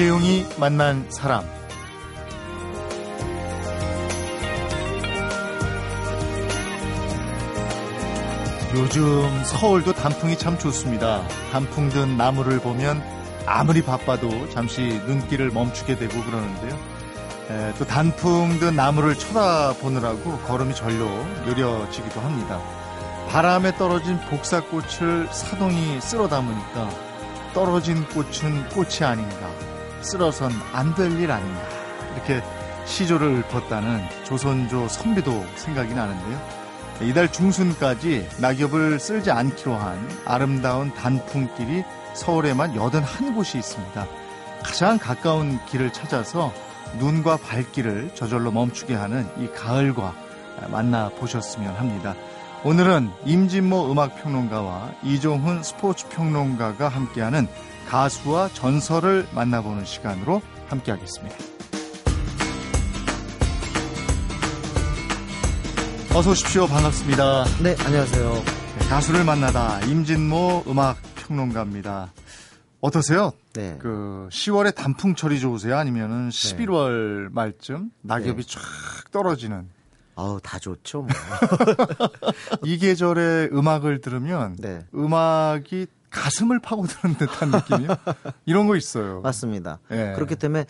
[0.00, 1.44] 이재용이 만난 사람.
[8.74, 11.22] 요즘 서울도 단풍이 참 좋습니다.
[11.52, 13.02] 단풍 든 나무를 보면
[13.44, 16.78] 아무리 바빠도 잠시 눈길을 멈추게 되고 그러는데요.
[17.50, 21.10] 에, 또 단풍 든 나무를 쳐다보느라고 걸음이 절로
[21.44, 22.58] 느려지기도 합니다.
[23.28, 26.88] 바람에 떨어진 복사꽃을 사동이 쓸어 담으니까
[27.52, 29.50] 떨어진 꽃은 꽃이 아닌가,
[30.02, 31.60] 쓸어선 안 될 일 아닌가,
[32.14, 32.42] 이렇게
[32.86, 36.60] 시조를 읊었다는 조선조 선비도 생각이 나는데요.
[37.02, 44.06] 이달 중순까지 낙엽을 쓸지 않기로 한 아름다운 단풍길이 서울에만 81곳이 있습니다.
[44.62, 46.52] 가장 가까운 길을 찾아서
[46.98, 50.14] 눈과 발길을 저절로 멈추게 하는 이 가을과
[50.68, 52.14] 만나보셨으면 합니다.
[52.64, 57.48] 오늘은 임진모 음악평론가와 이종훈 스포츠평론가가 함께하는
[57.90, 61.36] 가수와 전설을 만나보는 시간으로 함께하겠습니다.
[66.14, 66.68] 어서 오십시오.
[66.68, 67.44] 반갑습니다.
[67.64, 68.32] 네, 안녕하세요.
[68.88, 72.12] 가수를 만나다 임진모 음악 평론가입니다.
[72.80, 73.32] 어떠세요?
[73.54, 73.76] 네.
[73.80, 75.76] 그 10월에 단풍철이 좋으세요?
[75.76, 78.60] 아니면은 11월 말쯤 낙엽이 쫙
[79.10, 79.68] 떨어지는
[80.14, 81.08] 아우, 다 좋죠, 뭐.
[82.64, 84.84] 이 계절의 음악을 들으면 네.
[84.94, 87.96] 음악이 가슴을 파고드는 듯한 느낌이요.
[88.44, 89.20] 이런 거 있어요.
[89.20, 89.78] 맞습니다.
[89.90, 90.12] 예.
[90.14, 90.66] 그렇기 때문에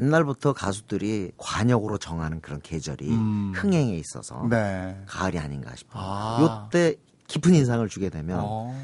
[0.00, 3.52] 옛날부터 가수들이 관역으로 정하는 그런 계절이 음.
[3.54, 4.98] 흥행에 있어서 네.
[5.06, 6.02] 가을이 아닌가 싶어요.
[6.02, 6.68] 아.
[6.72, 8.74] 요때 깊은 인상을 주게 되면 어.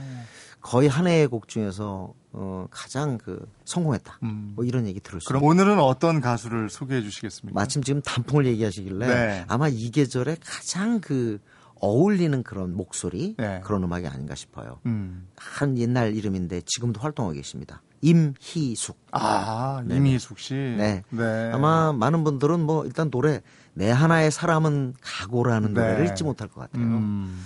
[0.61, 4.19] 거의 한 해의 곡 중에서 어, 가장 그 성공했다.
[4.25, 4.53] 음.
[4.57, 5.51] 뭐 이런 얘기 들을 수 그럼 있어요.
[5.51, 7.59] 오늘은 어떤 가수를 소개해 주시겠습니까?
[7.59, 9.45] 마침 지금 단풍을 얘기하시길래 네.
[9.49, 11.39] 아마 이 계절에 가장 그
[11.81, 13.61] 어울리는 그런 목소리 네.
[13.65, 14.81] 그런 음악이 아닌가 싶어요.
[14.87, 15.29] 음.
[15.37, 17.83] 한 옛날 이름인데 지금도 활동하고 계십니다.
[18.03, 18.99] 임희숙.
[19.13, 19.97] 아, 네네.
[19.97, 20.55] 이미숙 씨.
[20.55, 21.03] 네.
[21.11, 21.51] 네.
[21.53, 23.43] 아마 많은 분들은 뭐 일단 노래
[23.75, 25.81] 내 하나의 사람은 가고라는 네.
[25.81, 26.85] 노래를 잊지 못할 것 같아요.
[26.85, 27.45] 음.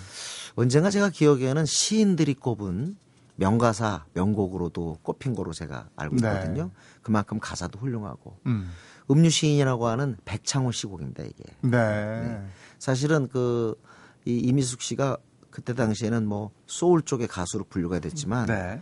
[0.56, 2.96] 언젠가 제가 기억에는 시인들이 꼽은
[3.36, 6.28] 명가사 명곡으로도 꼽힌 거로 제가 알고 네.
[6.28, 6.70] 있거든요.
[7.02, 8.70] 그만큼 가사도 훌륭하고 음.
[9.10, 11.44] 음유 시인이라고 하는 백창호 시곡입니다 이게.
[11.62, 12.44] 네.
[12.78, 13.74] 사실은 그
[14.24, 15.16] 이 이미숙 씨가
[15.50, 18.80] 그때 당시에는 뭐 소울 쪽의 가수로 분류가 됐지만 네.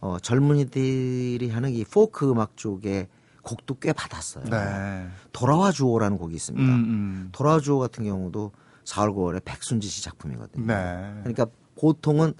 [0.00, 3.08] 어, 젊은이들이 하는 이 포크 음악 쪽의
[3.42, 4.44] 곡도 꽤 받았어요.
[4.44, 5.08] 네.
[5.32, 6.64] 돌아와 주오라는 곡이 있습니다.
[6.66, 7.28] 음, 음.
[7.32, 8.52] 돌아와 주오 같은 경우도
[8.84, 10.66] 4월 9월에 백순지 씨 작품이거든요.
[10.66, 11.14] 네.
[11.20, 11.46] 그러니까
[11.78, 12.34] 보통은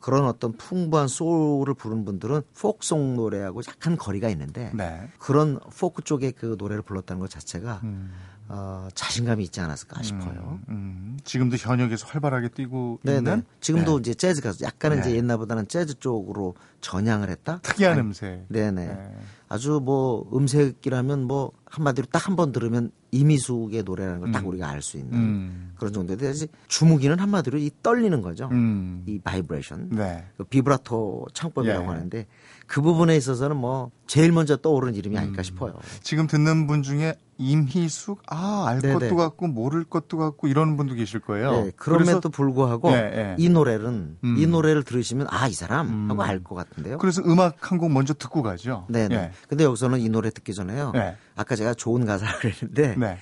[0.00, 5.10] 그런 어떤 풍부한 소울을 부르는 분들은 포크송 노래하고 약간 거리가 있는데 네.
[5.18, 8.12] 그런 포크 쪽의 그 노래를 불렀다는 것 자체가 음.
[8.48, 10.60] 어, 자신감이 있지 않았을까 싶어요.
[10.68, 11.18] 음.
[11.24, 13.18] 지금도 현역에서 활발하게 뛰고 네네.
[13.18, 15.08] 있는 지금도 이제 재즈 가수, 약간은 네.
[15.08, 17.58] 이제 옛날보다는 재즈 쪽으로 전향을 했다.
[17.62, 18.46] 특이한 아니, 음색.
[18.48, 18.86] 네네.
[18.86, 19.16] 네.
[19.48, 24.48] 아주 뭐 음색이라면 뭐 한마디로 딱 한 번 들으면 이미숙의 노래라는 걸딱 음.
[24.48, 25.72] 우리가 알 수 있는 음.
[25.76, 26.32] 그런 정도인데
[26.68, 28.48] 주무기는 한마디로 이 떨리는 거죠.
[28.52, 29.04] 음.
[29.06, 30.24] 이 바이브레이션, 네.
[30.36, 31.86] 그 비브라토 창법이라고 예.
[31.86, 32.26] 하는데
[32.66, 35.74] 그 부분에 있어서는 뭐 제일 먼저 떠오르는 이름이 아닐까 싶어요.
[36.02, 38.80] 지금 듣는 분 중에 임희숙 아 알.
[38.80, 41.50] 것도 같고 모를 것도 같고 이런 분도 계실 거예요.
[41.52, 43.36] 네, 그럼에도 불구하고 네, 네.
[43.38, 44.36] 이 노래는 음.
[44.38, 46.10] 이 노래를 들으시면 아 이 사람 음.
[46.10, 46.98] 하고 알것 같은데요.
[46.98, 48.86] 그래서 음악 한 곡 먼저 듣고 가죠.
[48.88, 49.14] 네네.
[49.14, 49.30] 예.
[49.48, 50.92] 근데 여기서는 이 노래 듣기 전에요.
[50.92, 51.16] 네.
[51.36, 53.18] 아까 제가 좋은 가사를 했는데 네.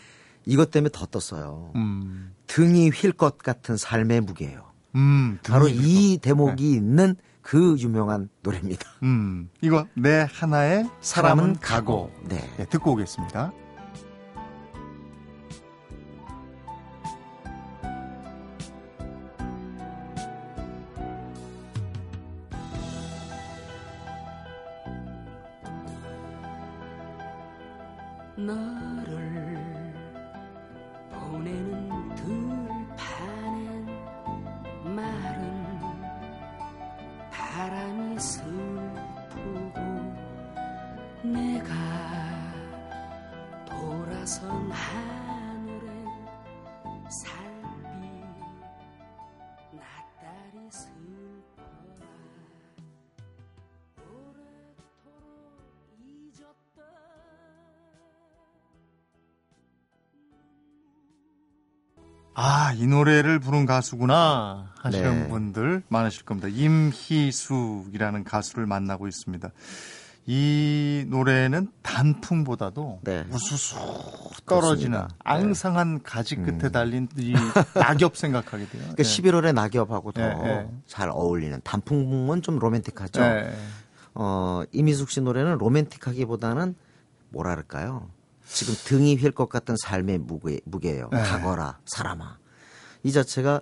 [0.47, 1.73] 이것 때문에 더 떴어요.
[1.75, 2.33] 음.
[2.47, 4.63] 등이 휠 것 같은 삶의 무게예요.
[4.95, 5.39] 음.
[5.45, 8.89] 바로 이 대목이 있는 그 유명한 노래입니다.
[9.03, 9.51] 음.
[9.61, 12.11] 이거 내 하나의 사람은 가고.
[12.29, 12.41] 네.
[12.59, 13.53] 예, 듣고 오겠습니다.
[62.35, 65.29] 아, 이 노래를 부른 가수구나 하시는 네.
[65.29, 66.49] 분들 많으실 겁니다.
[66.49, 69.51] 임희숙이라는 가수를 만나고 있습니다.
[70.27, 73.25] 이 노래는 단풍보다도 네.
[73.31, 73.77] 우수수
[74.47, 75.09] 떨어지는 그렇습니다.
[75.09, 75.15] 네.
[75.23, 77.35] 앙상한 가지 끝에 달린 이
[77.75, 78.83] 낙엽 생각하게 돼요.
[78.83, 81.13] 그러니까 11월의 낙엽하고 더 네, 잘 네.
[81.15, 83.21] 어울리는 단풍은 좀 로맨틱하죠.
[83.21, 83.55] 네.
[84.15, 86.75] 어, 이미숙 씨 노래는 로맨틱하기보다는
[87.29, 88.09] 뭐랄까요?
[88.45, 91.09] 지금 등이 휠 것 같은 삶의 무게, 무게예요.
[91.13, 91.23] 네.
[91.23, 92.39] 가거라, 사람아.
[93.03, 93.61] 이 자체가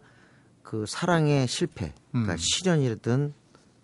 [0.63, 2.37] 그 사랑의 실패, 그러니까 음.
[2.39, 3.35] 시련이든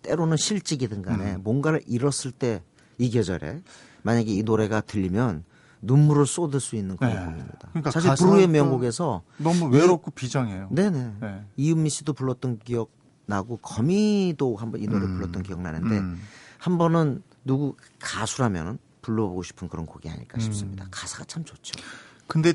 [0.01, 1.43] 때로는 실직이든 간에 음.
[1.43, 2.61] 뭔가를 잃었을 때
[2.99, 3.61] 이 계절에
[4.03, 5.45] 만약에 이 노래가 들리면
[5.81, 7.19] 눈물을 쏟을 수 있는 그런 네.
[7.19, 7.69] 곡입니다.
[7.69, 10.67] 그러니까 사실 브루의 또 명곡에서 너무 외롭고 비장해요.
[10.71, 11.45] 네네 네.
[11.55, 12.91] 이은미 씨도 불렀던 기억
[13.25, 15.15] 나고 거미도 한번 이 노래 음.
[15.15, 16.21] 불렀던 기억 나는데 음.
[16.57, 20.39] 한 번은 누구 가수라면 불러보고 싶은 그런 곡이 아닐까 음.
[20.39, 20.87] 싶습니다.
[20.91, 21.73] 가사가 참 좋죠.
[22.27, 22.53] 근데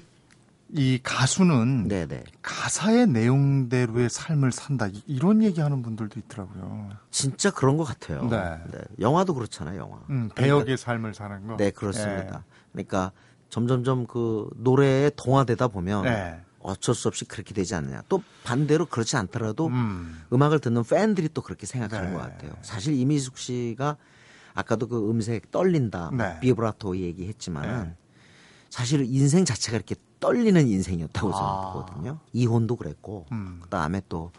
[0.73, 2.25] 이 가수는 네네.
[2.43, 6.91] 가사의 내용대로의 삶을 산다 이- 이런 얘기하는 분들도 있더라고요.
[7.11, 8.29] 진짜 그런 것 같아요.
[8.29, 8.79] 네.
[8.99, 9.99] 영화도 그렇잖아요, 영화.
[10.11, 11.56] 음, 배역의 삶을 사는 거.
[11.56, 12.44] 네, 그렇습니다.
[12.73, 13.12] 그러니까
[13.50, 16.41] 점점점 그 노래에 동화되다 보면 네.
[16.61, 18.02] 어쩔 수 없이 그렇게 되지 않느냐.
[18.08, 20.23] 또 반대로 그렇지 않더라도 음.
[20.32, 22.17] 음악을 듣는 팬들이 또 그렇게 생각하는 네.
[22.17, 22.52] 것 같아요.
[22.62, 23.96] 사실 이미숙 씨가
[24.55, 26.41] 아까도 그 음색 떨린다, 네.
[26.41, 27.97] 비브라토 얘기했지만 네.
[28.71, 31.73] 사실 인생 자체가 이렇게 떨리는 인생이었다고 저는 아.
[31.73, 32.19] 보거든요.
[32.33, 33.59] 이혼도 그랬고 음.
[33.62, 34.33] 그다음에 또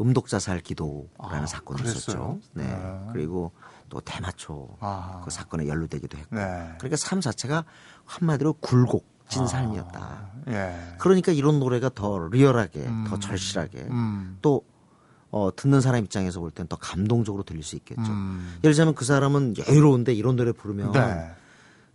[0.00, 2.38] 음독자살 기도라는 아, 사건이 그랬어요?
[2.38, 2.40] 있었죠.
[2.54, 2.64] 네.
[2.64, 3.06] 네.
[3.12, 3.52] 그리고
[3.88, 5.20] 또 대마초 아.
[5.24, 6.36] 그 사건에 연루되기도 했고.
[6.36, 6.72] 네.
[6.78, 7.64] 그러니까 삶 자체가
[8.06, 9.46] 한마디로 굴곡 진 아.
[9.46, 10.30] 삶이었다.
[10.48, 10.94] 예.
[10.98, 13.04] 그러니까 이런 노래가 더 리얼하게, 음.
[13.08, 14.38] 더 절실하게 음.
[14.42, 14.64] 또
[15.32, 18.02] 어, 듣는 사람 입장에서 볼 땐 더 감동적으로 들릴 수 있겠죠.
[18.10, 18.56] 음.
[18.64, 21.30] 예를 들자면 그 사람은 여유로운데 이런 노래 부르면 네.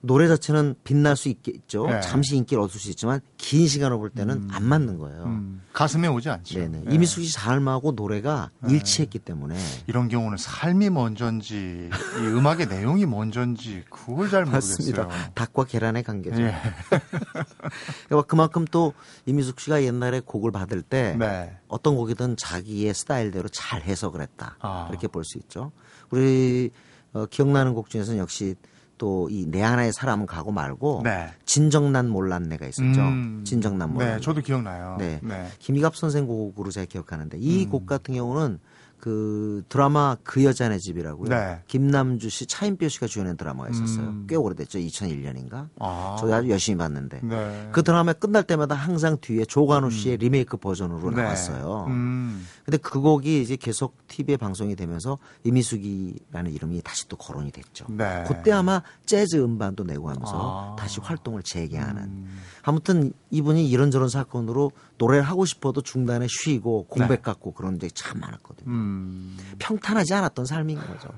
[0.05, 1.87] 노래 자체는 빛날 수 있겠죠.
[1.87, 1.99] 네.
[2.01, 5.23] 잠시 인기를 얻을 수 있지만 긴 시간을 볼 때는 안 맞는 거예요.
[5.25, 5.61] 음.
[5.73, 6.59] 가슴에 오지 않죠.
[6.59, 6.83] 네네.
[6.89, 6.93] 예.
[6.93, 9.57] 이미숙 씨 삶하고 노래가 일치했기 때문에
[9.87, 11.89] 이런 경우는 삶이 먼저인지
[12.21, 14.45] 이 음악의 내용이 먼저인지 그걸 잘.
[14.45, 15.09] 모르겠어요.
[15.33, 16.41] 닭과 계란의 관계죠.
[16.41, 16.53] 예.
[18.07, 18.93] 그러니까 그만큼 또
[19.25, 21.57] 이미숙 씨가 옛날에 곡을 받을 때 네.
[21.67, 24.57] 어떤 곡이든 자기의 스타일대로 잘 해석을 했다.
[24.59, 24.87] 아.
[24.87, 25.71] 그렇게 볼 수 있죠.
[26.11, 26.69] 우리
[27.13, 28.55] 어, 기억나는 곡 중에서는 역시
[28.97, 31.29] 또 이 내 하나의 사람은 가고 말고 네.
[31.45, 33.01] 진정난 몰랐네가 있었죠.
[33.01, 33.43] 음.
[33.45, 34.15] 진정난 몰랐네.
[34.15, 34.95] 네, 저도 기억나요.
[34.99, 35.19] 네.
[35.23, 35.47] 네.
[35.59, 37.69] 김희갑 선생 곡으로 제가 기억하는데 이 음.
[37.69, 38.59] 곡 같은 경우는
[39.05, 41.29] 그 드라마 그 여자네 집이라고요.
[41.29, 41.59] 네.
[41.67, 44.07] 김남주 씨, 차인표 씨가 주연한 드라마가 있었어요.
[44.07, 44.25] 음.
[44.27, 44.79] 꽤 오래됐죠.
[44.79, 45.69] 2001년인가.
[45.77, 46.15] 아.
[46.19, 47.69] 저도 아주 열심히 봤는데 네.
[47.71, 51.21] 그 드라마 끝날 때마다 항상 뒤에 조관우 씨의 리메이크 버전으로 네.
[51.21, 51.85] 나왔어요.
[51.87, 52.47] 음.
[52.65, 57.85] 근데 그 곡이 이제 계속 TV에 방송이 되면서 이미숙이라는 이름이 다시 또 거론이 됐죠.
[57.89, 58.23] 네.
[58.27, 60.75] 그때 아마 재즈 음반도 내고 하면서 아.
[60.79, 62.01] 다시 활동을 재개하는.
[62.01, 62.39] 음.
[62.63, 67.21] 아무튼 이분이 이런저런 사건으로 노래를 하고 싶어도 중단에 쉬고 공백 네.
[67.21, 68.69] 갖고 그런 적이 참 많았거든요.
[68.69, 69.37] 음.
[69.59, 71.09] 평탄하지 않았던 삶인 거죠.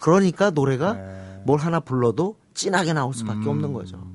[0.00, 1.42] 그러니까 노래가 네.
[1.44, 3.48] 뭘 하나 불러도 진하게 나올 수밖에 음.
[3.48, 4.06] 없는 거죠.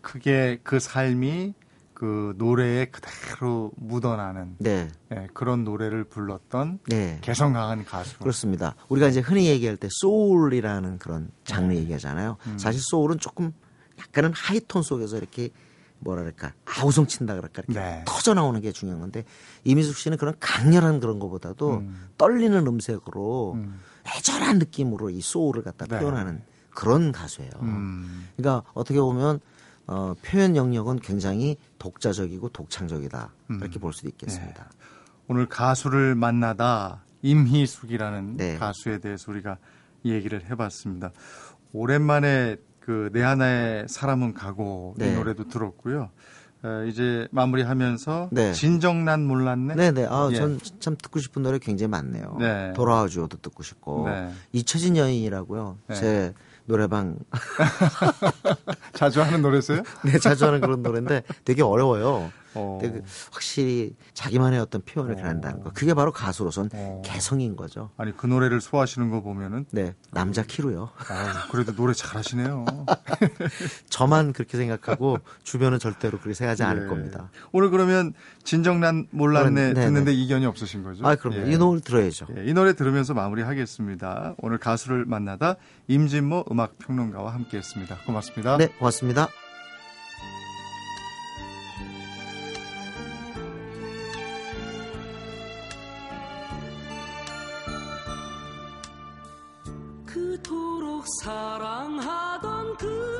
[0.00, 1.54] 그게 그 삶이
[2.00, 4.88] 그 노래에 그대로 묻어나는 네.
[5.12, 7.18] 예, 그런 노래를 불렀던 네.
[7.20, 8.18] 개성 강한 가수.
[8.18, 8.74] 그렇습니다.
[8.88, 12.38] 우리가 이제 흔히 얘기할 때 소울이라는 그런 장르 얘기하잖아요.
[12.46, 12.58] 음.
[12.58, 13.52] 사실 소울은 조금
[13.98, 15.50] 약간은 하이톤 속에서 이렇게
[16.00, 18.02] 뭐랄까 아우성 친다 그럴까 이렇게 네.
[18.06, 19.24] 터져 나오는 게 중요한 건데
[19.64, 22.08] 이미숙 씨는 그런 강렬한 그런 것보다도 음.
[22.18, 23.80] 떨리는 음색으로 음.
[24.16, 25.98] 애절한 느낌으로 이 소울을 갖다 네.
[26.00, 27.50] 표현하는 그런 가수예요.
[27.60, 28.28] 음.
[28.36, 29.40] 그러니까 어떻게 보면
[29.86, 33.80] 어, 표현 영역은 굉장히 독자적이고 독창적이다 이렇게 음.
[33.80, 34.70] 볼 수도 있겠습니다.
[35.28, 38.56] 오늘 가수를 만나다 임희숙이라는 네.
[38.56, 39.58] 가수에 대해서 우리가
[40.04, 41.12] 얘기를 해봤습니다.
[41.72, 45.14] 오랜만에 그 내 하나의 사람은 가고 이 네.
[45.14, 46.10] 노래도 들었고요.
[46.62, 48.52] 어, 이제 마무리하면서 네.
[48.52, 49.74] 진정 난 몰랐네.
[49.76, 50.06] 네네.
[50.10, 50.36] 아, 예.
[50.36, 52.36] 전참 듣고 싶은 노래 굉장히 많네요.
[52.38, 52.72] 네.
[52.74, 54.08] 돌아와 주어도 듣고 싶고.
[54.08, 54.30] 네.
[54.52, 55.78] 이처진 여인이라고요.
[55.88, 55.94] 네.
[55.94, 56.34] 제
[56.66, 57.16] 노래방
[58.92, 59.82] 자주 하는 노래세요?
[60.04, 62.30] 네, 자주 하는 그런 노래인데 되게 어려워요.
[62.54, 62.78] 어.
[62.80, 65.22] 되게 그 확실히 자기만의 어떤 표현을 어.
[65.22, 65.70] 가한다는 거.
[65.72, 67.02] 그게 바로 가수로선 어.
[67.04, 67.90] 개성인 거죠.
[67.96, 70.90] 아니 그 노래를 소화하시는 거 보면은 네, 남자 키로요.
[71.08, 72.64] 아유, 그래도 노래 잘하시네요.
[73.88, 76.86] 저만 그렇게 생각하고 주변은 절대로 그렇게 생각하지 않을 예.
[76.88, 77.30] 겁니다.
[77.52, 78.12] 오늘 그러면
[78.44, 79.86] 진정난 몰랐네 네, 네.
[79.86, 81.06] 듣는데 이견이 없으신 거죠?
[81.06, 81.48] 아, 그럼요.
[81.48, 81.52] 예.
[81.52, 82.26] 이 노래 들어야죠.
[82.36, 84.34] 예, 이 노래 들으면서 마무리하겠습니다.
[84.38, 85.56] 오늘 가수를 만나다
[85.88, 87.98] 임진모 음악 평론가와 함께했습니다.
[88.06, 88.56] 고맙습니다.
[88.56, 89.28] 네, 고맙습니다.
[100.30, 103.19] 그토록 사랑하던 그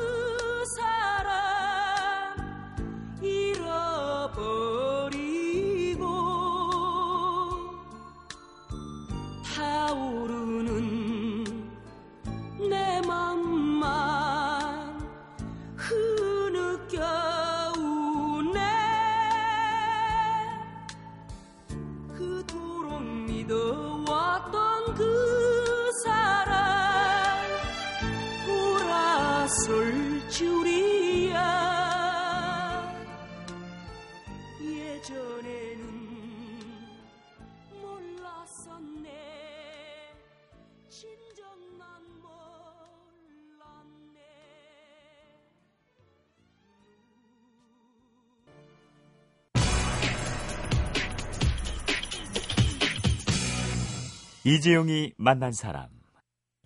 [54.45, 55.89] 이재용이 만난 사람.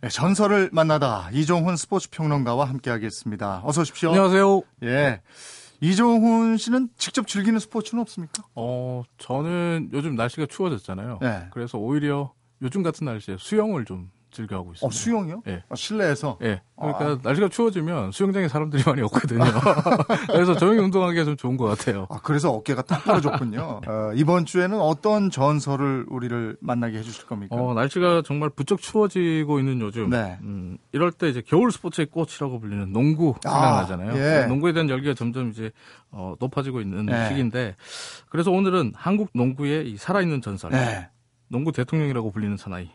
[0.00, 3.62] 네, 전설을 만나다 이종훈 스포츠 평론가와 함께하겠습니다.
[3.64, 4.10] 어서 오십시오.
[4.10, 4.62] 안녕하세요.
[4.84, 5.22] 예.
[5.80, 8.44] 이종훈 씨는 직접 즐기는 스포츠는 없습니까?
[8.54, 11.18] 어, 저는 요즘 날씨가 추워졌잖아요.
[11.20, 11.48] 네.
[11.50, 14.86] 그래서 오히려 요즘 같은 날씨에 수영을 좀 즐겨 하고 있습니다.
[14.86, 15.42] 어, 수영이요?
[15.46, 15.62] 예.
[15.68, 16.38] 어, 실내에서?
[16.42, 16.60] 예.
[16.76, 17.18] 그러니까 아.
[17.22, 19.44] 날씨가 추워지면 수영장에 사람들이 많이 없거든요.
[20.26, 22.06] 그래서 조용히 운동하기가 좀 좋은 것 같아요.
[22.10, 23.80] 아, 그래서 어깨가 딱 떨어졌군요.
[23.86, 27.54] 어, 이번 주에는 어떤 전설을 우리를 만나게 해주실 겁니까?
[27.54, 30.10] 어, 날씨가 정말 부쩍 추워지고 있는 요즘.
[30.10, 30.36] 네.
[30.42, 34.16] 음, 이럴 때 이제 겨울 스포츠의 꽃이라고 불리는 농구 아, 생각나잖아요.
[34.16, 34.46] 예.
[34.46, 35.70] 농구에 대한 열기가 점점 이제
[36.10, 37.28] 어, 높아지고 있는 네.
[37.28, 37.76] 시기인데
[38.28, 40.72] 그래서 오늘은 한국 농구의 이 살아있는 전설.
[40.72, 41.08] 네.
[41.48, 42.90] 농구 대통령이라고 불리는 사나이.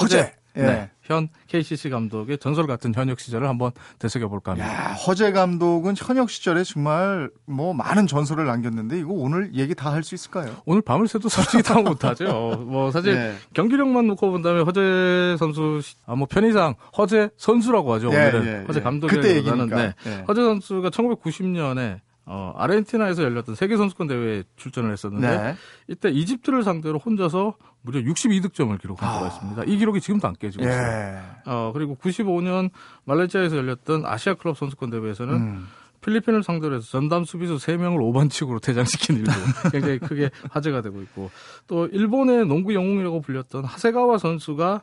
[0.00, 0.34] 허재.
[0.56, 0.62] 예.
[0.62, 0.90] 네.
[1.02, 4.72] 현 KCC 감독의 전설 같은 현역 시절을 한번 되새겨 볼까 합니다.
[4.72, 10.02] 야, 허재 감독은 현역 시절에 정말 뭐 많은 전설을 남겼는데 이거 오늘 얘기 다 할
[10.02, 10.56] 수 있을까요?
[10.64, 12.64] 오늘 밤을 새도 솔직히 다 못하죠.
[12.66, 13.34] 뭐 사실 네.
[13.52, 18.10] 경기력만 놓고 본다면 허재 선수 시- 아, 뭐 편의상 허재 선수라고 하죠.
[18.12, 18.82] 예, 오늘은 예, 허재 예.
[18.82, 19.76] 감독이 그때 하는 얘기니까.
[19.76, 19.94] 네.
[20.06, 20.24] 예.
[20.26, 25.56] 허재 선수가 1990년에 어, 아르헨티나에서 열렸던 세계 선수권 대회에 출전을 했었는데 네.
[25.88, 29.12] 이때 이집트를 상대로 혼자서 무려 62득점을 기록한 아.
[29.14, 29.64] 바가 있습니다.
[29.64, 30.82] 이 기록이 지금도 안 깨지고 있어요.
[30.82, 31.18] 예.
[31.44, 32.70] 어, 그리고 95년
[33.04, 35.66] 말레이시아에서 열렸던 아시아 클럽 선수권 대회에서는 음.
[36.00, 39.32] 필리핀을 상대로 해서 전담 수비수 3명을 5반칙으로 퇴장시킨 일도
[39.72, 41.30] 굉장히 크게 화제가 되고 있고
[41.66, 44.82] 또 일본의 농구 영웅이라고 불렸던 하세가와 선수가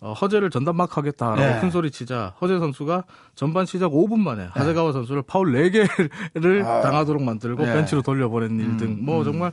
[0.00, 1.60] 어, 허재를 전담막 하겠다라고 네.
[1.60, 3.02] 큰 소리 치자 허재 선수가
[3.34, 6.80] 전반 시작 5분 만에 하세가와 선수를 파울 4개를 아.
[6.82, 7.72] 당하도록 만들고 네.
[7.74, 9.24] 벤치로 돌려보낸 일 등뭐 음.
[9.24, 9.52] 정말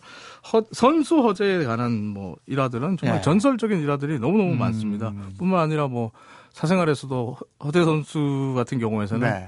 [0.53, 3.21] 허- 선수 허재에 관한 뭐 일화들은 정말 네.
[3.23, 4.59] 전설적인 일화들이 너무너무 음.
[4.59, 5.11] 많습니다.
[5.39, 6.11] 뿐만 아니라 뭐
[6.53, 9.47] 사생활에서도 허재 선수 같은 경우에서는 네.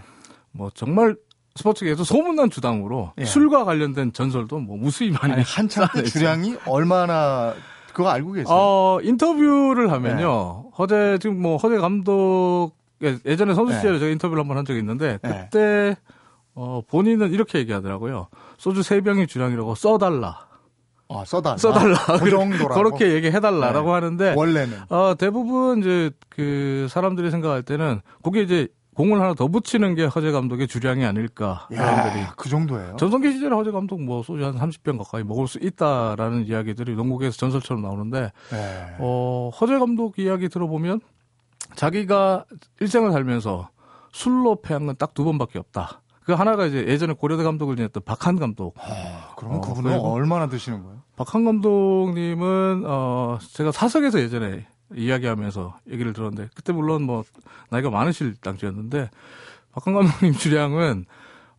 [0.51, 1.15] 뭐 정말
[1.55, 3.25] 스포츠계에서 소문난 주당으로 예.
[3.25, 6.09] 술과 관련된 전설도 뭐 무수히 많이 아니, 한참 때 쌓여있어요.
[6.19, 7.53] 주량이 얼마나
[7.93, 8.47] 그거 알고 계세요?
[8.55, 10.66] 어 인터뷰를 하면요 네.
[10.77, 12.71] 허재 지금 뭐 허재 감독
[13.03, 13.77] 예, 예전에 선수 네.
[13.79, 15.29] 시절에 제가 인터뷰를 한 번 한 적이 있는데 네.
[15.51, 15.95] 그때
[16.55, 20.47] 어 본인은 이렇게 얘기하더라고요 소주 세 병이 주량이라고 써달라
[21.09, 21.55] 아, 써달라.
[21.57, 22.75] 써달라 그 정도라고.
[22.75, 23.93] 그렇게 얘기해달라라고 네.
[23.93, 24.77] 하는데 원래는.
[24.89, 30.31] 어 대부분 이제 그 사람들이 생각할 때는 그게 이제 공을 하나 더 붙이는 게 허재
[30.31, 32.95] 감독의 주량이 아닐까 사람들이 야, 그 정도예요.
[32.97, 37.83] 전성기 시절에 허재 감독 뭐 소주 한 30병 가까이 먹을 수 있다라는 이야기들이 농구계에서 전설처럼
[37.83, 38.95] 나오는데 네.
[38.99, 40.99] 어 허재 감독 이야기 들어보면
[41.75, 42.45] 자기가
[42.79, 43.69] 일생을 살면서
[44.11, 46.01] 술로 패한 건 딱 두 번밖에 없다.
[46.23, 48.73] 그 하나가 이제 예전에 고려대 감독을 지냈던 박한 감독.
[48.79, 50.97] 아, 그럼 어, 그분은 얼마나 드시는 거예요?
[51.15, 57.23] 박한 감독님은 어 제가 사석에서 예전에 이야기하면서 얘기를 들었는데 그때 물론 뭐
[57.69, 59.09] 나이가 많으실 당시였는데
[59.73, 61.05] 박한 감독님 주량은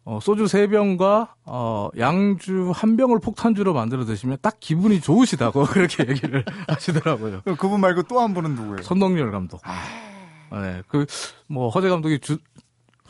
[0.05, 6.45] 어 소주 세병과 어 양주 한 병을 폭탄주로 만들어 드시면 딱 기분이 좋으시다고 그렇게 얘기를
[6.67, 7.43] 하시더라고요.
[7.59, 8.83] 그분 말고 또 한 분은 누구예요?
[8.83, 9.61] 손동열 감독.
[10.53, 10.83] 네.
[10.89, 11.05] 그
[11.47, 12.39] 뭐 허재 감독이 주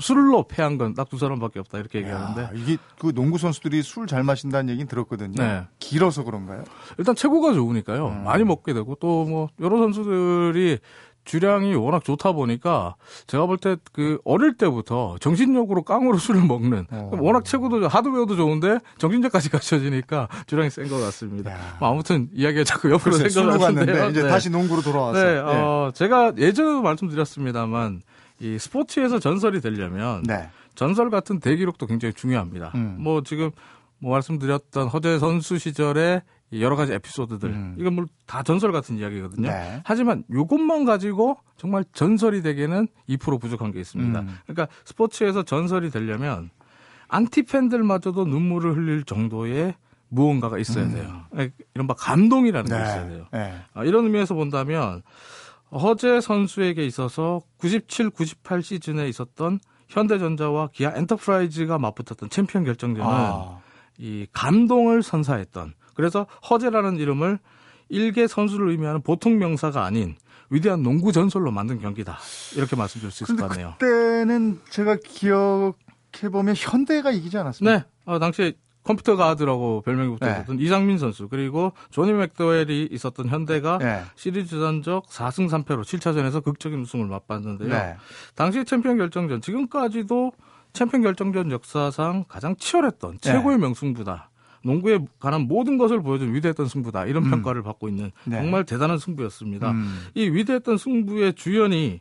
[0.01, 4.07] 술로 패한 건 딱 두 사람밖에 없다 이렇게 얘기하는데 야, 이게 그 농구 선수들이 술
[4.07, 5.35] 잘 마신다는 얘기는 들었거든요.
[5.43, 5.65] 네.
[5.79, 6.65] 길어서 그런가요?
[6.99, 8.09] 일단 체구가 좋으니까요.
[8.09, 8.25] 음.
[8.25, 10.79] 많이 먹게 되고 또 뭐 여러 선수들이
[11.25, 12.95] 주량이 워낙 좋다 보니까
[13.27, 17.11] 제가 볼 때 그 어릴 때부터 정신력으로 깡으로 술을 먹는 어.
[17.21, 21.53] 워낙 체구도 하드웨어도 좋은데 정신력까지 갖춰지니까 주량이 센 것 같습니다.
[21.53, 21.77] 야.
[21.81, 23.17] 뭐 아무튼 이야기가 자꾸 옆으로.
[23.59, 24.29] 갔는데 이제 네.
[24.29, 25.23] 다시 농구로 돌아와서.
[25.23, 25.39] 네, 예.
[25.39, 28.01] 어, 제가 예전에도 말씀드렸습니다만
[28.41, 30.49] 이 스포츠에서 전설이 되려면 네.
[30.75, 32.73] 전설 같은 대기록도 굉장히 중요합니다.
[32.75, 32.97] 음.
[33.01, 33.51] 뭐 지금
[33.99, 37.75] 뭐 말씀드렸던 허재 선수 시절의 이 여러 가지 에피소드들 음.
[37.79, 39.49] 이건 뭐 다 전설 같은 이야기거든요.
[39.49, 39.81] 네.
[39.85, 44.21] 하지만 이것만 가지고 정말 전설이 되기는 2% 부족한 게 있습니다.
[44.21, 44.39] 음.
[44.47, 46.51] 그러니까 스포츠에서 전설이 되려면
[47.09, 49.75] 안티 팬들마저도 눈물을 흘릴 정도의
[50.11, 50.93] 무언가가 있어야 음.
[50.93, 51.49] 돼요.
[51.75, 53.27] 이른바 감동이라는 게 있어야 돼요.
[53.33, 53.55] 네.
[53.75, 55.03] 아, 이런 의미에서 본다면
[55.73, 63.61] 허재 선수에게 있어서 97, 98 시즌에 있었던 현대전자와 기아 엔터프라이즈가 맞붙었던 챔피언 결정전은 아.
[63.99, 67.39] 이 감동을 선사했던 그래서 허재라는 이름을
[67.89, 70.17] 일개 선수를 의미하는 보통 명사가 아닌
[70.51, 72.19] 위대한 농구 전설로 만든 경기다
[72.57, 73.75] 이렇게 말씀드릴 수 있을 것 같네요.
[73.79, 77.79] 그때는 제가 기억해 보면 현대가 이기지 않았습니까?
[77.79, 78.53] 네, 어, 당시에
[78.89, 80.35] 컴퓨터 가드라고 별명이 네.
[80.35, 84.03] 붙었던 이상민 선수 그리고 조니 맥도웰이 있었던 현대가 네.
[84.15, 87.69] 시리즈 전적 4승 3패로 7차전에서 극적인 우승을 맛봤는데요.
[87.69, 87.97] 네.
[88.35, 90.33] 당시 챔피언 결정전 지금까지도
[90.73, 93.33] 챔피언 결정전 역사상 가장 치열했던 네.
[93.33, 94.31] 최고의 명승부다.
[94.65, 97.05] 농구에 관한 모든 것을 보여준 위대했던 승부다.
[97.05, 97.31] 이런 음.
[97.31, 98.39] 평가를 받고 있는 네.
[98.39, 99.71] 정말 대단한 승부였습니다.
[99.71, 100.07] 음.
[100.15, 102.01] 이 위대했던 승부의 주연이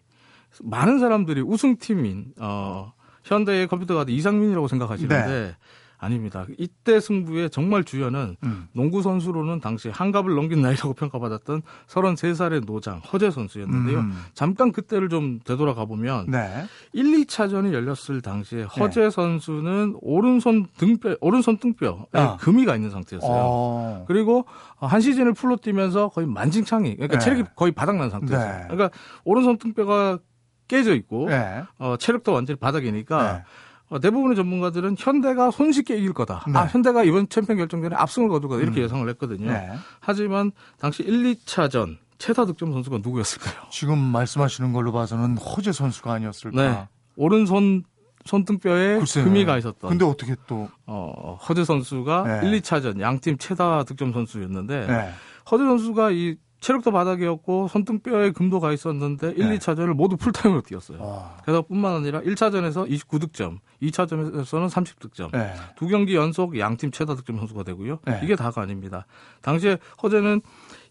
[0.64, 2.94] 많은 사람들이 우승팀인 어,
[3.26, 5.58] 현대의 컴퓨터 가드 이상민이라고 생각하시는데
[6.00, 6.46] 아닙니다.
[6.58, 8.68] 이때 승부의 정말 주연은 음.
[8.72, 14.00] 농구 선수로는 당시 환갑을 넘긴 나이라고 평가받았던 33살의 노장 허재 선수였는데요.
[14.00, 14.14] 음.
[14.34, 16.66] 잠깐 그때를 좀 되돌아가 보면 네.
[16.94, 22.38] 1, 2차전이 열렸을 당시에 허재 선수는 오른 손등뼈 오른 손등뼈에 아.
[22.38, 23.32] 금이 가 있는 상태였어요.
[23.32, 24.06] 어.
[24.08, 24.46] 그리고
[24.78, 27.26] 한 시즌을 full로 뛰면서 거의 만신창이 그러니까 네.
[27.26, 28.52] 체력이 거의 바닥난 상태였어요.
[28.52, 28.64] 네.
[28.70, 28.92] 그러니까
[29.24, 30.20] 오른 손등뼈가
[30.68, 31.64] 깨져 있고 네.
[31.80, 33.30] 어, 체력도 완전히 바닥이니까 네.
[33.30, 33.44] 어,
[33.90, 36.44] 대부분의 전문가들은 현대가 손쉽게 이길 거다.
[36.48, 36.60] 네.
[36.60, 38.62] 아, 현대가 이번 챔피언 결정전에 압승을 거둘 거다.
[38.62, 39.52] 이렇게 예상을 했거든요.
[39.52, 39.70] 네.
[40.02, 43.54] 하지만 당시 1, 2차전 최다 득점 선수가 누구였을까요?
[43.72, 46.62] 지금 말씀하시는 걸로 봐서는 허재 선수가 아니었을까.
[46.62, 46.88] 네.
[47.16, 47.84] 오른손
[48.26, 49.24] 손등뼈에 글쎄요.
[49.24, 52.48] 금이 가 있었던 근데 어떻게 또 어, 허재 선수가 네.
[52.50, 55.12] 1, 2차전 양팀 최다 득점 선수였는데 네.
[55.50, 59.58] 허재 선수가 이 체력도 바닥이었고 손등뼈에 금도 가 있었는데 1, 네.
[59.58, 61.02] 2차전을 모두 풀타임으로 뛰었어요.
[61.02, 61.38] 와.
[61.44, 65.32] 그래서 뿐만 아니라 1차전에서 29득점, 2차전에서는 30득점.
[65.34, 65.54] 네.
[65.76, 68.00] 두 경기 연속 양팀 최다 득점 선수가 되고요.
[68.06, 68.22] 네.
[68.24, 69.06] 이게 다가 아닙니다.
[69.42, 70.42] 당시에 허재는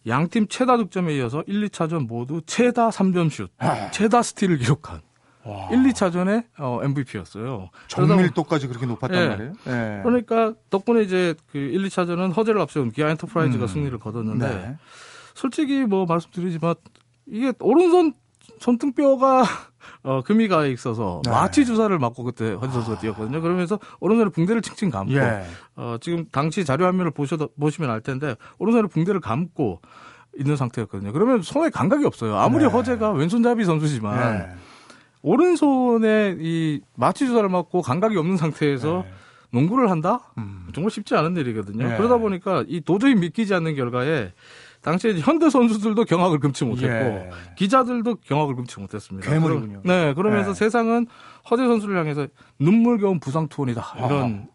[0.07, 3.91] 양팀 최다 득점에 이어서 1, 2차전 모두 최다 3점 슛, 아.
[3.91, 5.01] 최다 스틸을 기록한
[5.43, 5.69] 와.
[5.71, 7.71] 1, 2차전의 어, MVP였어요.
[7.89, 9.29] 정밀도까지 그렇게 높았단 예.
[9.29, 9.53] 말이에요.
[9.65, 10.01] 네.
[10.03, 13.69] 그러니까 덕분에 이제 그 1, 2차전은 허재를 앞세운 기아 엔터프라이즈가 음.
[13.69, 14.77] 승리를 거뒀는데 네.
[15.37, 16.75] 솔직히 뭐 말씀드리지만
[17.27, 18.15] 이게 오른손
[18.59, 19.45] 손등뼈가
[20.03, 21.31] 어, 금이 가 있어서 네.
[21.31, 23.41] 마취 주사를 맞고 그때 허재 선수가 뛰었거든요.
[23.41, 25.45] 그러면서 오른손에 붕대를 칭칭 감고 예.
[25.77, 29.81] 어, 지금 당시 자료 화면을 보셔도, 보시면 알 텐데, 오른손에 붕대를 감고
[30.39, 31.13] 있는 상태였거든요.
[31.13, 32.37] 그러면 손에 감각이 없어요.
[32.37, 32.71] 아무리 네.
[32.71, 34.49] 허재가 왼손잡이 선수지만, 네.
[35.23, 39.13] 오른손에 이 마취 주사를 맞고 감각이 없는 상태에서 네.
[39.51, 40.33] 농구를 한다?
[40.39, 40.69] 음.
[40.75, 41.89] 정말 쉽지 않은 일이거든요.
[41.89, 41.97] 네.
[41.97, 44.33] 그러다 보니까 이 도저히 믿기지 않는 결과에,
[44.87, 47.31] 당시에 현대 선수들도 경악을 금치 못했고, 예.
[47.57, 49.29] 기자들도 경악을 금치 못했습니다.
[49.29, 49.83] 괴물이군요.
[49.85, 50.55] 네, 그러면서 네.
[50.55, 51.09] 세상은
[51.51, 52.29] 허재 선수를 향해서
[52.61, 53.95] 눈물겨운 부상 투혼이다.
[53.97, 54.47] 이런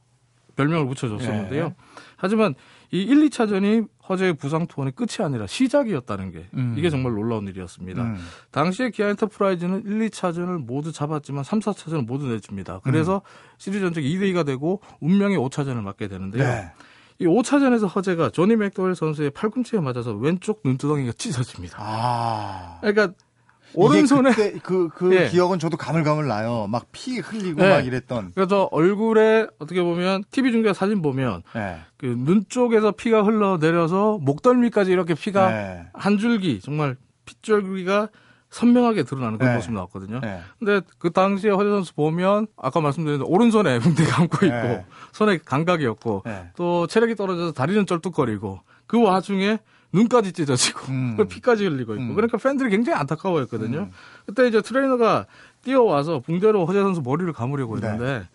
[0.56, 1.66] 별명을 붙여줬었는데요.
[1.66, 1.76] 예.
[2.16, 2.56] 하지만
[2.92, 6.76] 이 1, 2차전이 허재의 부상 투혼의 끝이 아니라 시작이었다는 게 음.
[6.78, 8.02] 이게 정말 놀라운 일이었습니다.
[8.02, 8.18] 음.
[8.52, 12.80] 당시에 기아 엔터프라이즈는 1, 2차전을 모두 잡았지만 3, 4차전을 모두 내줍니다.
[12.84, 13.56] 그래서 음.
[13.58, 16.44] 시리즈 전적 2대 2가 되고 운명의 5차전을 맞게 되는데요.
[16.44, 16.72] 네.
[17.22, 21.78] 이 5차전에서 허재가 조니 맥도웰 선수의 팔꿈치에 맞아서 왼쪽 눈두덩이가 찢어집니다.
[21.80, 22.80] 아.
[22.82, 23.14] 그러니까
[23.76, 25.30] 오른손에 그때 그, 그 예.
[25.30, 26.68] 기억은 저도 가물가물 나요.
[26.68, 27.70] 막 피 흘리고 네.
[27.70, 28.32] 막 이랬던.
[28.34, 31.78] 그래서 얼굴에 어떻게 보면 TV 중계 사진 보면 네.
[31.98, 35.86] 그눈 쪽에서 피가 흘러 내려서 목덜미까지 이렇게 피가 네.
[35.94, 38.10] 한 줄기 정말 핏줄기가
[38.52, 39.56] 선명하게 드러나는 그런 네.
[39.58, 40.20] 모습이 나왔거든요.
[40.20, 40.42] 네.
[40.60, 44.86] 근데 그 당시에 허재 선수 보면 아까 말씀드린 오른손에 붕대 감고 있고 네.
[45.14, 46.50] 손에 감각이 없고 네.
[46.58, 49.60] 또 체력이 떨어져서 다리는 쩔뚝거리고 그 와중에
[49.94, 51.16] 눈까지 찢어지고 음.
[51.18, 52.16] 그 피까지 흘리고 있고 음.
[52.16, 53.80] 그러니까 팬들이 굉장히 안타까워했거든요.
[53.80, 53.92] 음.
[54.26, 55.26] 그때 이제 트레이너가
[55.64, 57.88] 뛰어와서 붕대로 허재 선수 머리를 감으려고 네.
[57.88, 58.28] 했는데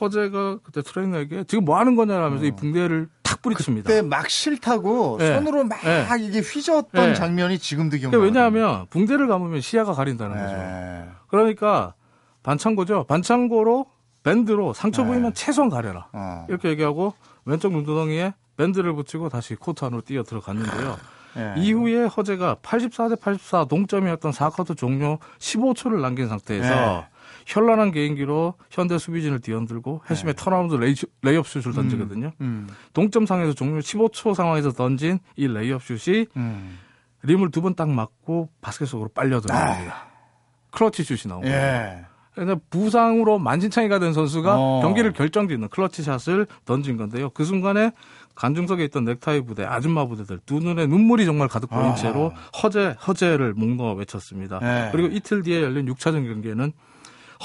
[0.00, 3.90] 허재가 그때 트레이너에게 지금 뭐 하는 거냐라면서 이 붕대를 탁 뿌리칩니다.
[3.90, 3.94] 음.
[3.94, 5.34] 그때 막 싫다고 네.
[5.34, 6.06] 손으로 막 네.
[6.20, 7.14] 이게 휘저었던 네.
[7.14, 8.22] 장면이 지금도 그러니까 기억나요.
[8.22, 10.56] 왜냐하면 붕대를 감으면 시야가 가린다는 거죠.
[10.56, 11.08] 네.
[11.28, 11.94] 그러니까
[12.42, 13.04] 반창고죠.
[13.04, 13.86] 반창고로
[14.22, 15.08] 밴드로 상처 네.
[15.08, 16.08] 부위만 최소한 가려라.
[16.12, 16.46] 어.
[16.48, 20.96] 이렇게 얘기하고 왼쪽 눈두덩이에 밴드를 붙이고 다시 코트 안으로 뛰어 들어갔는데요.
[21.36, 21.54] 네.
[21.58, 27.06] 이후에 허재가 84대 84 동점이었던 4쿼터 종료 15초를 남긴 상태에서 네.
[27.46, 32.32] 현란한 개인기로 현대 수비진을 뒤흔들고 해심의 턴아웃 레이, 레이업 슛을 던지거든요.
[32.40, 32.68] 음.
[32.92, 36.78] 동점 상에서 종료 15초 상황에서 던진 이 레이업 슛이 음.
[37.22, 39.94] 림을 두 번 딱 맞고 바스켓 속으로 빨려 들어갑니다.
[40.70, 41.56] 클러치 슛이 나온 거예요.
[41.56, 41.60] 아.
[41.60, 42.04] 예.
[42.34, 44.80] 그래서 부상으로 만신창이가 된 선수가 어.
[44.82, 47.30] 경기를 결정짓는 clutch shot을 던진 건데요.
[47.30, 47.92] 그 순간에
[48.34, 51.94] 관중석에 있던 넥타이 부대, 아줌마 부대들 두 눈에 눈물이 정말 가득 보인 아.
[51.94, 54.58] 채로 허재, 허재를 목놓아 외쳤습니다.
[54.58, 54.88] 네.
[54.90, 56.72] 그리고 이틀 뒤에 열린 6차전 경기에는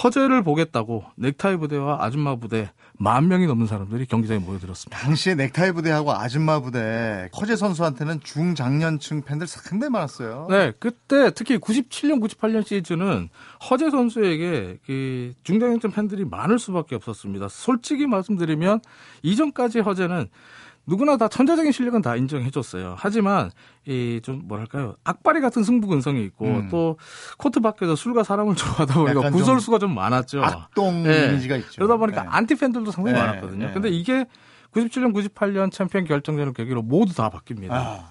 [0.04, 4.98] 허재를 보겠다고 넥타이 부대와 아줌마 부대 만 명이 넘는 사람들이 경기장에 모여들었습니다.
[4.98, 10.48] 당시에 넥타이 부대하고 아줌마 부대 허재 선수한테는 중장년층 팬들 상당히 많았어요.
[10.50, 13.30] 네, 그때 특히 97년, 98년 시즌은
[13.70, 17.48] 허재 선수에게 그 중장년층 팬들이 많을 수밖에 없었습니다.
[17.50, 18.82] 솔직히 말씀드리면
[19.24, 20.28] 이전까지 허재는
[20.90, 22.96] 누구나 다 천재적인 실력은 다 인정해줬어요.
[22.98, 23.52] 하지만
[23.88, 26.68] 이 좀 뭐랄까요 악바리 같은 승부 근성이 있고 음.
[26.70, 26.98] 또
[27.38, 30.44] 코트 밖에서 술과 사람을 좋아하다 보니까 구설수가 좀 많았죠.
[30.44, 31.28] 악동 네.
[31.30, 31.72] 이미지가 있죠.
[31.76, 32.30] 그러다 보니까 네.
[32.32, 33.68] 안티 팬들도 상당히 네, 많았거든요.
[33.68, 33.74] 네.
[33.74, 34.26] 근데 이게
[34.74, 37.72] 97년, 98년 챔피언 결정전을 계기로 모두 다 바뀝니다.
[37.72, 38.04] 아,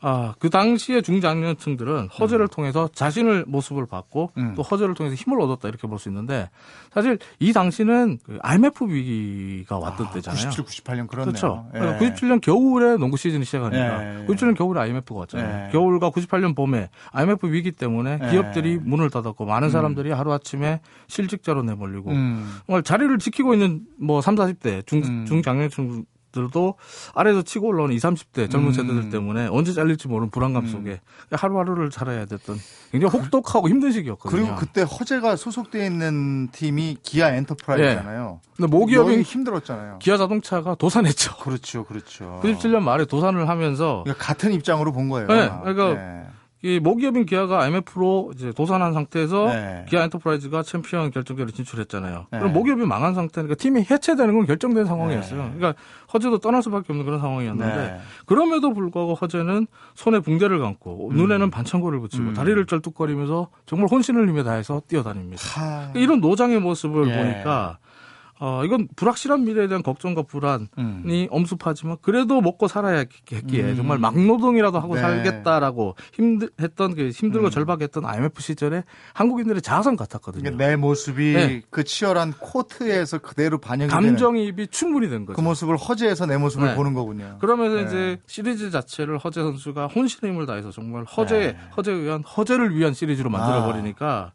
[0.00, 4.54] 아, 그 당시에 중장년층들은 허재를 통해서 자신을 모습을 봤고 음.
[4.54, 6.48] 또 허재를 통해서 힘을 얻었다 이렇게 볼 수 있는데
[6.92, 10.50] 사실 이 당시는 그 IMF 위기가 왔던 때잖아요.
[10.50, 11.32] 97, 98년 그렇네요.
[11.32, 11.66] 그렇죠.
[11.74, 11.78] 예.
[11.98, 14.26] 97년 겨울에 농구 시즌이 시작하니까 예.
[14.26, 15.66] 97년 겨울에 IMF가 왔잖아요.
[15.66, 15.72] 예.
[15.72, 18.30] 겨울과 98년 봄에 IMF 위기 때문에 예.
[18.30, 22.58] 기업들이 문을 닫았고 많은 사람들이 하루아침에 실직자로 내몰리고 음.
[22.66, 25.24] 정말 자리를 지키고 있는 뭐 3, 40대 중, 음.
[25.26, 26.74] 중장년층 들도
[27.14, 28.72] 아래에서 치고 올라오는 20, 30대 젊은 음.
[28.72, 32.58] 세대들 때문에 언제 잘릴지 모르는 불안감 속에 하루하루를 살아야 됐던
[32.92, 34.42] 굉장히 혹독하고 힘든 시기였거든요.
[34.42, 38.40] 그리고 그때 허재가 소속돼 있는 팀이 기아 엔터프라이즈잖아요.
[38.56, 39.98] 근데 모기업인 여기 힘들었잖아요.
[40.00, 41.36] 기아 자동차가 도산했죠.
[41.38, 42.40] 그렇죠, 그렇죠.
[42.42, 45.28] 97년 말에 도산을 하면서 그러니까 같은 입장으로 본 거예요.
[45.28, 45.50] 네.
[45.62, 46.26] 그러니까 네.
[46.62, 49.86] 이 모기업인 기아가 IMF로 이제 도산한 상태에서 네.
[49.88, 52.26] 기아 엔터프라이즈가 챔피언 결정전에 진출했잖아요.
[52.32, 52.38] 네.
[52.38, 55.40] 그럼 모기업이 망한 상태니까 팀이 해체되는 건 결정된 상황이었어요.
[55.40, 55.52] 네.
[55.56, 55.80] 그러니까
[56.12, 58.00] 허재도 떠날 수밖에 없는 그런 상황이었는데 네.
[58.26, 62.34] 그럼에도 불구하고 허재는 손에 붕대를 감고 눈에는 반창고를 붙이고 음.
[62.34, 65.42] 다리를 쩔뚝거리면서 정말 혼신을 힘에 다해서 뛰어다닙니다.
[65.54, 65.92] 하...
[65.94, 67.16] 이런 노장의 모습을 예.
[67.16, 67.78] 보니까
[68.40, 71.26] 어, 이건 불확실한 미래에 대한 걱정과 불안이 음.
[71.30, 73.76] 엄습하지만 그래도 먹고 살아야 했기에 음.
[73.76, 75.00] 정말 막노동이라도 하고 네.
[75.00, 77.50] 살겠다라고 힘들 했던 그 힘들고 음.
[77.50, 80.42] 절박했던 IMF 시절에 한국인들의 자선 같았거든요.
[80.42, 81.62] 그러니까 내 모습이 네.
[81.70, 85.36] 그 치열한 코트에서 그대로 반영이 감정이입이 충분히 된 거죠.
[85.36, 86.74] 그 모습을 허재에서 내 모습을 네.
[86.76, 87.38] 보는 거군요.
[87.40, 87.82] 그러면서 네.
[87.84, 91.56] 이제 시리즈 자체를 허재 선수가 혼신의 힘을 다해서 정말 허재 네.
[91.76, 94.32] 허재에 의한 허재를 위한 시리즈로 만들어 버리니까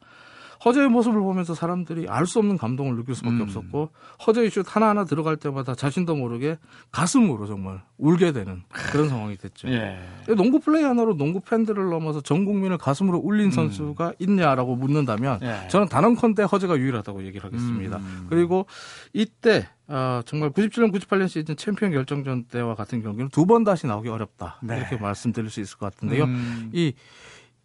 [0.66, 3.42] 허재의 모습을 보면서 사람들이 알 수 없는 감동을 느낄 수밖에 음.
[3.42, 3.90] 없었고
[4.26, 6.58] 허재 이슈 하나하나 들어갈 때마다 자신도 모르게
[6.92, 9.68] 가슴으로 정말 울게 되는 그런 상황이 됐죠.
[9.70, 10.00] 예.
[10.38, 15.48] 농구 플레이 하나로 농구 팬들을 넘어서 전 국민을 가슴으로 울린 선수가 있냐라고 묻는다면 음.
[15.48, 15.68] 예.
[15.68, 17.98] 저는 단언컨대 허재가 유일하다고 얘기를 하겠습니다.
[17.98, 18.28] 음.
[18.30, 18.66] 그리고
[19.14, 24.08] 이때 아, 정말 97년, 98년 시즌 챔피언 결정전 때와 같은 경기는 두 번 다시 나오기
[24.08, 24.78] 어렵다 네.
[24.78, 26.24] 이렇게 말씀드릴 수 있을 것 같은데요.
[26.24, 26.70] 음.
[26.74, 26.94] 이,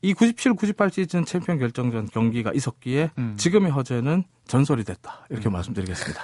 [0.01, 3.35] 이 97, 98 시즌 챔피언 결정전 경기가 있었기에 음.
[3.37, 6.23] 지금의 허재는 전설이 됐다 이렇게 말씀드리겠습니다.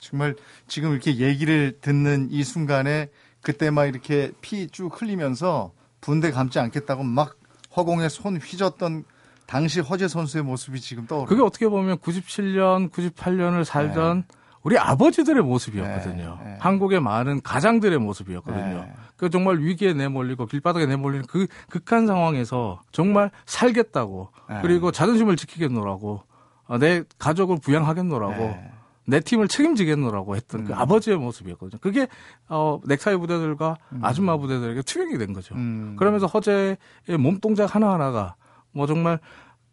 [0.00, 0.34] 정말
[0.66, 3.08] 지금 이렇게 얘기를 듣는 이 순간에
[3.40, 7.36] 그때 막 이렇게 피 쭉 흘리면서 붕대 감지 않겠다고 막
[7.76, 9.04] 허공에 손 휘젓던
[9.46, 11.28] 당시 허재 선수의 모습이 지금 떠오르.
[11.28, 14.24] 그게 어떻게 보면 97년, 98년을 살던
[14.62, 16.38] 우리 아버지들의 모습이었거든요.
[16.42, 16.56] 네, 네.
[16.60, 18.80] 한국의 많은 가장들의 모습이었거든요.
[18.82, 18.92] 네.
[19.16, 24.58] 그 정말 위기에 내몰리고 길바닥에 내몰리는 그 극한 상황에서 정말 살겠다고 네.
[24.62, 26.22] 그리고 자존심을 지키겠노라고
[26.66, 28.72] 어, 내 가족을 부양하겠노라고 네.
[29.04, 30.78] 내 팀을 책임지겠노라고 했던 그 음.
[30.78, 31.80] 아버지의 모습이었거든요.
[31.80, 32.06] 그게
[32.48, 35.56] 어, 넥타이 부대들과 아줌마 부대들에게 투영이 된 거죠.
[35.56, 35.96] 음.
[35.98, 36.76] 그러면서 허재의
[37.18, 38.36] 몸 동작 하나하나가
[38.70, 39.18] 뭐 정말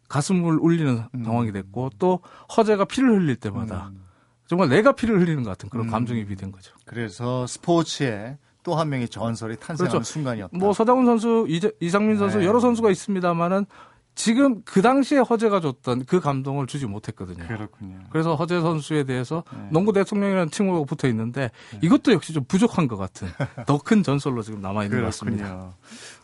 [0.08, 1.24] 가슴을 울리는 음.
[1.24, 2.20] 상황이 됐고 또
[2.56, 4.09] 허재가 피를 흘릴 때마다 음.
[4.50, 5.90] 정말 내가 피를 흘리는 것 같은 그런 음.
[5.92, 6.72] 감정이입이 된 거죠.
[6.84, 10.04] 그래서 스포츠에 또 한 명의 전설이 탄생하는 그렇죠.
[10.12, 10.58] 순간이었다.
[10.58, 12.46] 뭐 서장훈 선수, 이재, 이상민 선수 네.
[12.46, 13.64] 여러 선수가 있습니다만은
[14.16, 17.46] 지금 그 당시에 허재가 줬던 그 감동을 주지 못했거든요.
[17.46, 17.98] 그렇군요.
[18.10, 19.68] 그래서 허재 선수에 대해서 네.
[19.70, 23.28] 농구 대통령이라는 칭호가 붙어 있는데 이것도 역시 좀 부족한 것 같은
[23.66, 25.76] 더 큰 전설로 지금 남아 있는 것 같습니다.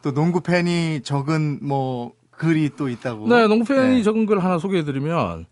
[0.02, 3.28] 또 농구 팬이 적은 뭐 글이 또 있다고.
[3.28, 4.02] 네, 농구 팬이 네.
[4.02, 5.46] 적은 글 하나 소개해드리면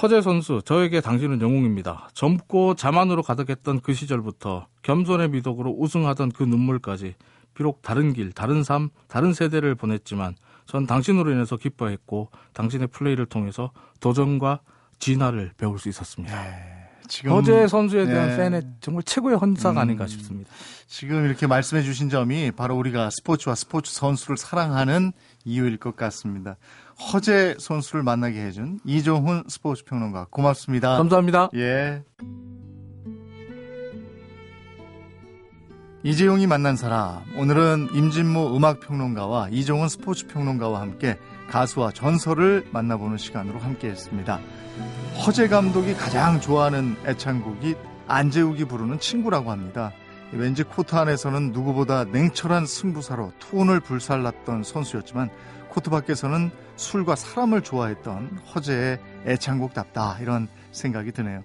[0.00, 2.08] 허재 선수, 저에게 당신은 영웅입니다.
[2.14, 7.14] 젊고 자만으로 가득했던 그 시절부터 겸손의 미덕으로 우승하던 그 눈물까지
[7.54, 10.34] 비록 다른 길, 다른 삶, 다른 세대를 보냈지만
[10.66, 14.60] 전 당신으로 인해서 기뻐했고 당신의 플레이를 통해서 도전과
[14.98, 16.34] 진화를 배울 수 있었습니다.
[17.08, 18.36] 지금 허재 선수에 대한 네.
[18.36, 19.78] 팬의 정말 최고의 헌사가 음.
[19.78, 20.50] 아닌가 싶습니다.
[20.86, 25.12] 지금 이렇게 말씀해 주신 점이 바로 우리가 스포츠와 스포츠 선수를 사랑하는
[25.44, 26.56] 이유일 것 같습니다.
[27.00, 30.96] 허재 선수를 만나게 해준 이종훈 스포츠 평론가 고맙습니다.
[30.96, 31.50] 감사합니다.
[31.54, 32.02] 예.
[36.04, 37.22] 이재용이 만난 사람.
[37.36, 41.16] 오늘은 임진모 음악 평론가와 이종훈 스포츠 평론가와 함께
[41.48, 44.40] 가수와 전설을 만나보는 시간으로 함께 했습니다.
[45.24, 47.76] 허재 감독이 가장 좋아하는 애창곡이
[48.08, 49.92] 안재욱이 부르는 친구라고 합니다.
[50.32, 55.30] 왠지 코트 안에서는 누구보다 냉철한 승부사로 투혼을 불살랐던 선수였지만
[55.68, 61.44] 코트 밖에서는 술과 사람을 좋아했던 허재의 애창곡답다 이런 생각이 드네요.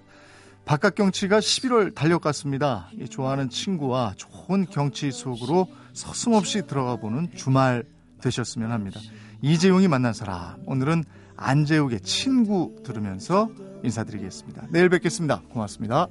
[0.64, 2.90] 바깥 경치가 11월 달려갔습니다.
[3.00, 7.84] 이 좋아하는 친구와 좋은 경치 속으로 서슴없이 들어가 보는 주말
[8.20, 9.00] 되셨으면 합니다.
[9.40, 11.04] 이재용이 만난 사람 오늘은
[11.36, 13.48] 안재욱의 친구 들으면서
[13.82, 14.66] 인사드리겠습니다.
[14.70, 15.42] 내일 뵙겠습니다.
[15.50, 16.08] 고맙습니다.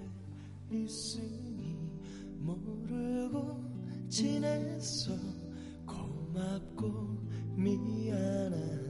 [4.09, 5.11] 지냈어?
[5.85, 6.87] 고맙고
[7.55, 8.86] 미안한